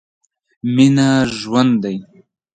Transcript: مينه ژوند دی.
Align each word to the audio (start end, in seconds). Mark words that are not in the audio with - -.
مينه 0.73 1.07
ژوند 1.37 1.73
دی. 1.83 1.97